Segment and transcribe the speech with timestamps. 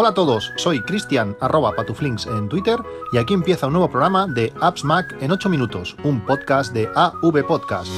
[0.00, 2.78] Hola a todos, soy Cristian arroba patuflinks en Twitter
[3.12, 6.88] y aquí empieza un nuevo programa de Apps Mac en 8 minutos, un podcast de
[6.94, 7.90] AV Podcast.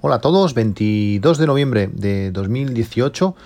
[0.00, 3.36] Hola a todos, 22 de noviembre de 2018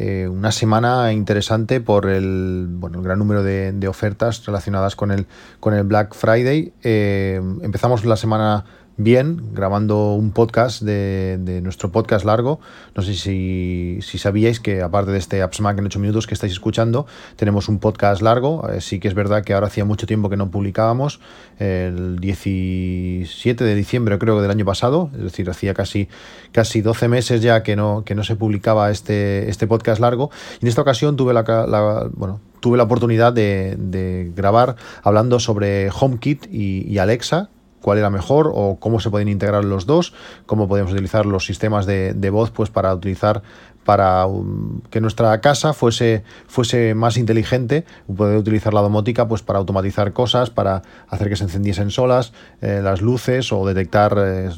[0.00, 5.26] eh, una semana interesante por el, bueno, el gran número de, ofertas relacionadas con el,
[5.58, 6.72] con el Black Friday.
[6.84, 8.64] Eh, empezamos la semana
[8.98, 12.60] bien grabando un podcast de, nuestro podcast largo.
[12.94, 16.52] No sé si, sabíais que aparte de este Apps Mac en 8 minutos que estáis
[16.52, 18.68] escuchando, tenemos un podcast largo.
[18.68, 21.20] Eh, sí que es verdad que ahora hacía mucho tiempo que no publicábamos,
[21.58, 26.08] el 17 de diciembre creo del año pasado, es decir, hacía casi,
[26.50, 30.30] casi 12 meses ya que no, que no se publicaba este, este podcast largo.
[30.60, 34.74] En esta ocasión tuve la, bueno, tuve la oportunidad de, grabar
[35.04, 40.14] hablando sobre HomeKit y Alexa, cuál era mejor o cómo se pueden integrar los dos,
[40.46, 43.42] cómo podemos utilizar los sistemas de, voz pues para utilizar
[43.84, 49.58] para um, que nuestra casa fuese, fuese más inteligente, poder utilizar la domótica pues para
[49.58, 54.50] automatizar cosas, para hacer que se encendiesen solas eh, las luces o detectar eh,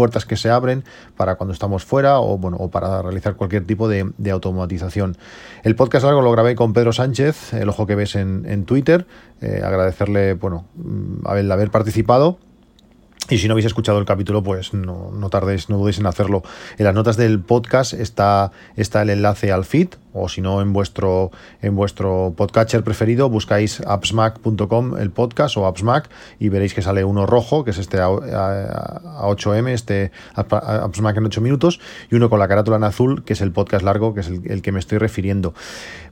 [0.00, 0.82] puertas que se abren
[1.14, 5.18] para cuando estamos fuera o, bueno, o para realizar cualquier tipo de, automatización.
[5.62, 9.06] El podcast largo lo grabé con Pedro Sánchez, el ojo que ves en, Twitter.
[9.42, 12.38] Eh, agradecerle bueno, mm, haber participado
[13.28, 16.42] y si no habéis escuchado el capítulo, pues no, no tardéis, no dudéis en hacerlo.
[16.78, 20.72] En las notas del podcast está, está el enlace al feed, o si no, en
[20.72, 21.30] vuestro,
[21.62, 26.08] en vuestro podcatcher preferido, buscáis appsmac.com el podcast o appsmac
[26.38, 31.40] y veréis que sale uno rojo, que es este a, 8M, este appsmac en 8
[31.40, 34.28] minutos, y uno con la carátula en azul, que es el podcast largo, que es
[34.28, 35.54] el, que me estoy refiriendo.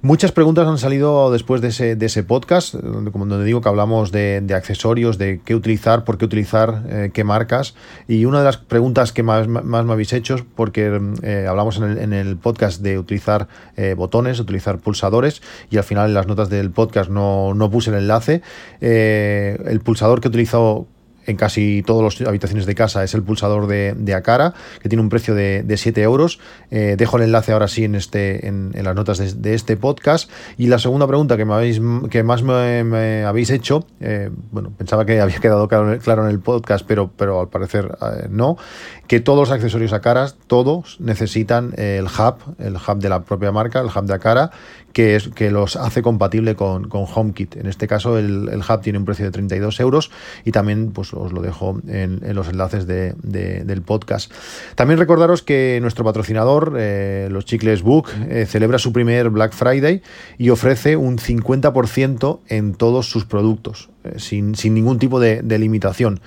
[0.03, 2.75] Muchas preguntas han salido después de ese, de ese podcast,
[3.13, 6.83] como donde digo que hablamos de, accesorios, de qué utilizar, por qué utilizar.
[6.89, 7.75] Eh, qué marcas.
[8.07, 11.85] Y una de las preguntas que más, más me habéis hecho, porque eh, hablamos en
[11.85, 16.27] el, en el, podcast de utilizar eh, botones, utilizar pulsadores, y al final en las
[16.27, 18.43] notas del podcast no, no puse el enlace.
[18.81, 20.87] Eh, el pulsador que utilizo
[21.29, 25.03] en casi todas las habitaciones de casa es el pulsador de, de Acara, que tiene
[25.03, 26.41] un precio de, de 7 euros.
[26.71, 30.31] Eh, dejo el enlace ahora sí en, este, en, las notas de, este podcast.
[30.57, 31.81] Y la segunda pregunta que, me habéis,
[32.11, 36.85] que más me, habéis hecho, eh, bueno, pensaba que había quedado claro, en el podcast,
[36.87, 38.57] pero, pero al parecer eh, no,
[39.07, 43.81] que todos los accesorios Acara, todos necesitan el hub, el hub de la propia marca,
[43.81, 44.51] el hub de Acara,
[44.93, 47.57] que, es, que los hace compatible con, con HomeKit.
[47.57, 50.11] En este caso, el, el, hub tiene un precio de 32 euros
[50.45, 54.33] y también pues, os lo dejo en, los enlaces del podcast.
[54.75, 60.03] También recordaros que nuestro patrocinador, eh, los Chicles Book, eh, celebra su primer Black Friday
[60.39, 66.21] y ofrece un 50% en todos sus productos, eh, sin, ningún tipo de limitación.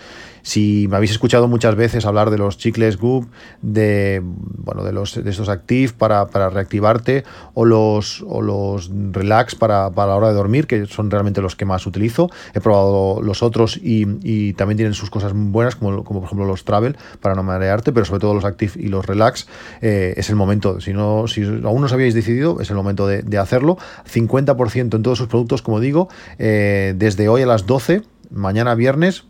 [0.43, 3.27] Si me habéis escuchado muchas veces hablar de los chicles Goop,
[3.61, 9.89] de, bueno, de, los, de estos Active para, reactivarte, o los, o los Relax para,
[9.89, 12.29] la hora de dormir, que son realmente los que más utilizo.
[12.53, 16.63] He probado los otros y, también tienen sus cosas buenas, como, como, por ejemplo los
[16.63, 19.47] Travel, para no marearte, pero sobre todo los Active y los Relax,
[19.81, 20.81] eh, es el momento.
[20.81, 23.77] Si, no, si aún no os habéis decidido, es el momento de, hacerlo.
[24.11, 28.01] 50% en todos sus productos, como digo, eh, desde hoy a las 12,
[28.31, 29.23] mañana viernes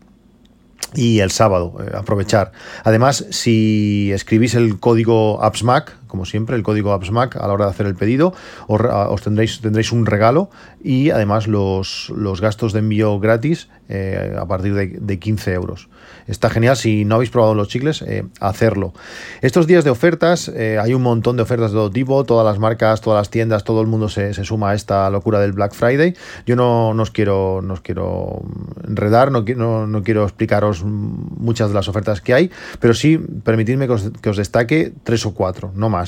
[0.96, 2.50] y el sábado, eh, aprovechar.
[2.82, 7.70] Además, si escribís el código AppsMac, como siempre, el código AppsMac a la hora de
[7.70, 8.34] hacer el pedido,
[8.66, 10.50] os, tendréis, tendréis un regalo
[10.84, 15.88] y además los, los gastos de envío gratis eh, a partir de, 15 euros.
[16.26, 18.92] Está genial, si no habéis probado los chicles, eh, hacerlo.
[19.40, 23.00] Estos días de ofertas, hay un montón de ofertas de todo tipo, todas las marcas,
[23.00, 26.14] todas las tiendas, todo el mundo se, suma a esta locura del Black Friday.
[26.44, 28.42] Yo no, os quiero, no quiero
[28.86, 32.50] enredar, no, no, no quiero explicaros muchas de las ofertas que hay,
[32.80, 36.01] pero sí permitidme que os, destaque tres o cuatro, no más.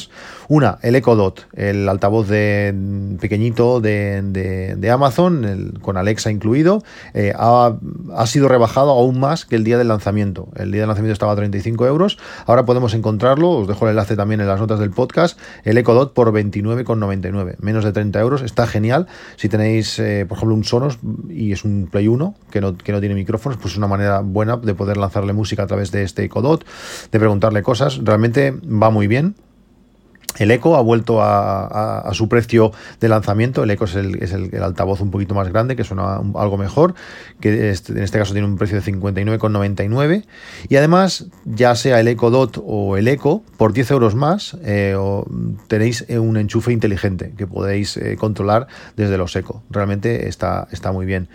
[0.48, 2.74] Una, el Echo Dot, el altavoz de,
[3.20, 6.82] pequeñito de, Amazon, con Alexa incluido,
[7.14, 7.74] eh, ha,
[8.26, 10.48] sido rebajado aún más que el día del lanzamiento.
[10.56, 14.16] El día del lanzamiento estaba a 35 euros, ahora podemos encontrarlo, os dejo el enlace
[14.16, 18.42] también en las notas del podcast, el Echo Dot por 29,99, menos de 30 euros,
[18.42, 19.06] está genial.
[19.36, 20.98] Si tenéis, eh, por ejemplo, un Sonos
[21.28, 24.20] y es un Play 1 que no, que no tiene micrófonos, pues es una manera
[24.20, 26.64] buena de poder lanzarle música a través de este Ecodot,
[27.10, 28.00] de preguntarle cosas.
[28.02, 29.34] Realmente va muy bien.
[30.38, 33.62] El Eco ha vuelto a, su precio de lanzamiento.
[33.62, 36.94] El Eco es, el, altavoz un poquito más grande, que suena algo mejor,
[37.40, 40.24] que en este caso tiene un precio de 59,99.
[40.68, 44.96] Y además, ya sea el Eco Dot o el Eco, por 10 euros más eh,
[45.68, 48.66] tenéis un enchufe inteligente que podéis eh, controlar
[48.96, 49.62] desde los Eco.
[49.70, 51.28] Realmente está, está muy bien.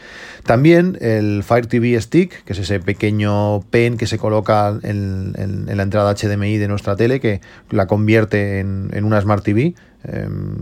[0.43, 5.33] También el Fire TV Stick, que es ese pequeño pen que se coloca en
[5.67, 9.75] la entrada HDMI de nuestra tele, que la convierte en en, una Smart TV.
[10.03, 10.57] Em,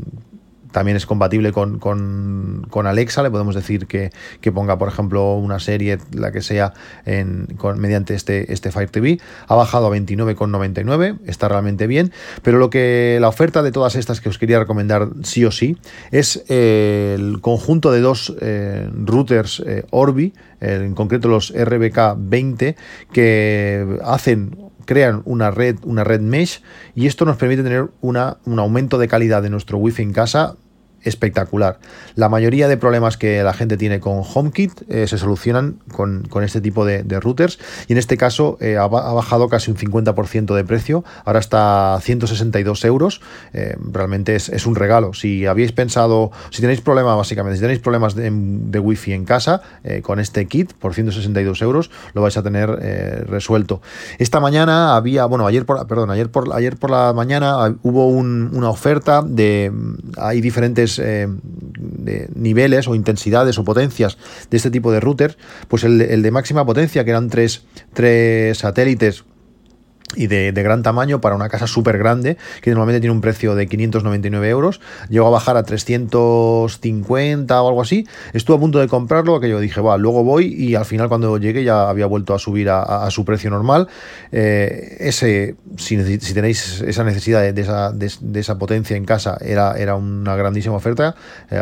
[0.71, 4.11] también es compatible con, Alexa, le podemos decir que,
[4.51, 6.73] ponga, por ejemplo, una serie, la que sea,
[7.05, 7.47] en,
[7.77, 9.19] mediante este, este Fire TV.
[9.47, 12.11] Ha bajado a 29,99, está realmente bien,
[12.43, 15.77] pero lo que la oferta de todas estas que os quería recomendar sí o sí
[16.11, 22.75] es eh, el conjunto de dos eh, routers eh, Orbi, en concreto los RBK 20,
[23.11, 26.63] que hacen crean una red, una red mesh
[26.95, 30.55] y esto nos permite tener una, un aumento de calidad de nuestro wifi en casa
[31.03, 31.79] espectacular.
[32.15, 36.61] La mayoría de problemas que la gente tiene con HomeKit eh, se solucionan con, este
[36.61, 41.03] tipo de, routers y en este caso eh, ha, bajado casi un 50% de precio,
[41.25, 43.21] ahora está a 162 euros,
[43.53, 45.13] eh, realmente es, un regalo.
[45.13, 49.61] Si habéis pensado, si tenéis problemas básicamente, si tenéis problemas de, de wifi en casa,
[50.01, 52.69] con este kit por 162 euros lo vais a tener
[53.27, 53.81] resuelto.
[54.17, 58.69] Esta mañana había, bueno, ayer por, perdón, ayer por, ayer por la mañana hubo una
[58.69, 59.71] oferta de,
[60.17, 61.27] hay diferentes eh,
[62.33, 64.17] niveles o intensidades o potencias
[64.49, 65.37] de este tipo de router,
[65.67, 67.63] pues el, el de máxima potencia, que eran tres,
[67.93, 69.23] tres satélites
[70.15, 73.67] y de, gran tamaño para una casa súper grande, que normalmente tiene un precio de
[73.67, 79.39] 599 euros, llegó a bajar a 350 o algo así, estuve a punto de comprarlo,
[79.39, 82.39] que yo dije, va, luego voy y al final cuando llegué ya había vuelto a
[82.39, 83.87] subir a, su precio normal.
[84.31, 85.97] Eh, ese, si,
[86.33, 91.15] tenéis esa necesidad de, esa, de, esa, potencia en casa, era, era una grandísima oferta,
[91.51, 91.61] eh,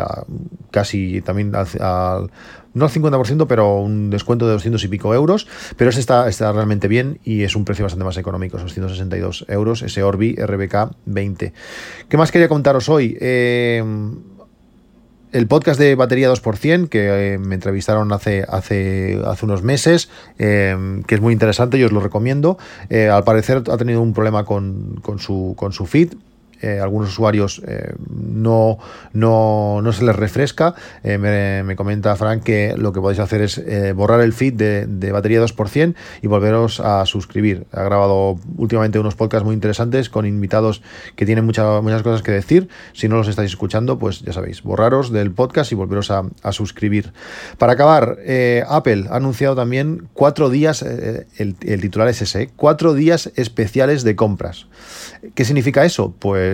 [0.70, 2.30] casi también al
[2.76, 6.52] no al 50%, pero un descuento de 200 y pico euros, pero ese está, está
[6.52, 10.90] realmente bien y es un precio bastante más económico, esos 162 euros, ese Orbi RBK
[11.06, 11.54] 20.
[12.08, 13.16] ¿Qué más quería contaros hoy?
[13.18, 13.82] Eh,
[15.32, 20.76] el podcast de Batería 2%, que eh, me entrevistaron hace, hace, hace unos meses, eh,
[21.06, 22.58] que es muy interesante, yo os lo recomiendo.
[22.90, 26.12] al parecer ha tenido un problema con, con, su, con su feed,
[26.62, 28.78] eh, algunos usuarios eh, no,
[29.12, 30.74] no, no, se les refresca.
[31.02, 33.62] Eh, me, comenta Frank que lo que podéis hacer es
[33.94, 37.66] borrar el feed de, batería 2% y volveros a suscribir.
[37.72, 40.82] Ha grabado últimamente unos podcasts muy interesantes con invitados
[41.14, 42.68] que tienen muchas muchas cosas que decir.
[42.92, 47.12] Si no los estáis escuchando, pues ya sabéis, borraros del podcast y volveros a, suscribir.
[47.58, 48.18] Para acabar,
[48.68, 54.16] Apple ha anunciado también cuatro días, el, el titular es ese, cuatro días especiales de
[54.16, 54.66] compras.
[55.34, 56.14] ¿Qué significa eso?
[56.18, 56.45] Pues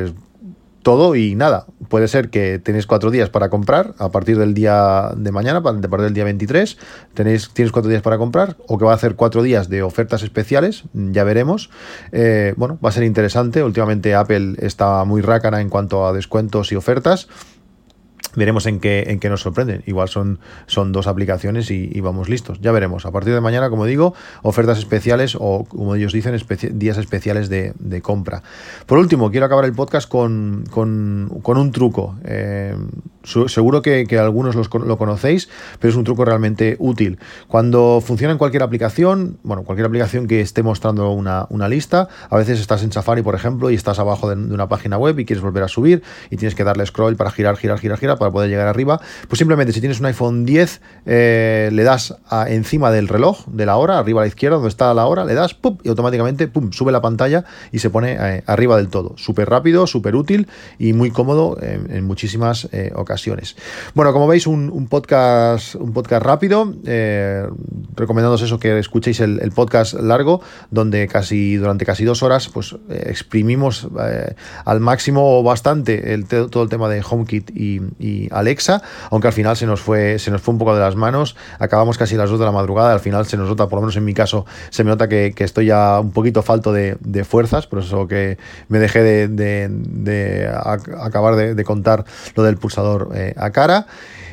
[0.83, 1.67] todo y nada.
[1.89, 5.63] Puede ser que tenéis cuatro días para comprar a partir del día de mañana, a
[5.63, 6.77] partir del día 23,
[7.15, 10.23] tenéis, tienes cuatro días para comprar, o que va a hacer cuatro días de ofertas
[10.23, 11.71] especiales, ya veremos.
[12.11, 13.63] Eh, bueno, va a ser interesante.
[13.63, 17.29] Últimamente Apple está muy rácana en cuanto a descuentos y ofertas
[18.35, 19.83] veremos en qué, en qué nos sorprenden.
[19.87, 22.61] Igual son, son dos aplicaciones y, vamos listos.
[22.61, 23.07] Ya veremos.
[23.07, 26.37] A partir de mañana, como digo, ofertas especiales o, como ellos dicen,
[26.73, 28.43] días especiales de, compra.
[28.87, 32.17] Por último, quiero acabar el podcast con, un truco.
[32.25, 32.77] Eh,
[33.23, 37.19] seguro que, algunos lo conocéis, pero es un truco realmente útil.
[37.49, 42.61] Cuando funciona en cualquier aplicación, bueno, cualquier aplicación que esté mostrando una, lista, a veces
[42.61, 45.63] estás en Safari, por ejemplo, y estás abajo de una página web y quieres volver
[45.63, 48.69] a subir y tienes que darle scroll para girar, girar, girar, girar para poder llegar
[48.69, 52.15] arriba, pues simplemente si tienes un iPhone 10, eh, le das
[52.47, 55.35] encima del reloj, de la hora, arriba a la izquierda, donde está la hora, le
[55.35, 55.79] das, ¡pum!
[55.83, 59.15] y automáticamente, sube la pantalla y se pone eh, arriba del todo.
[59.17, 60.47] Súper rápido, súper útil
[60.79, 63.57] y muy cómodo en muchísimas eh, ocasiones.
[63.95, 66.73] Bueno, como veis, un, podcast, un podcast rápido,
[67.97, 73.89] recomendándoos eso que escuchéis el, podcast largo, donde casi durante casi dos horas, pues exprimimos
[74.65, 77.81] al máximo bastante el, todo el tema de HomeKit y
[78.31, 81.37] Alexa, aunque al final se nos fue, se nos fue un poco de las manos,
[81.59, 83.97] acabamos casi las 2 de la madrugada, al final se nos nota, por lo menos
[83.97, 87.81] en mi caso, se me nota que, estoy ya un poquito falto de, fuerzas, por
[87.81, 88.39] eso que
[88.69, 90.53] me dejé de,
[91.01, 92.05] acabar de, contar
[92.35, 93.87] lo del pulsador eh, a cara.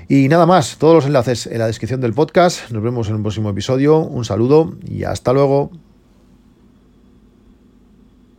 [0.08, 2.72] Y nada más, todos los enlaces en la descripción del podcast.
[2.72, 4.00] Nos vemos en un próximo episodio.
[4.00, 5.70] Un saludo y hasta luego.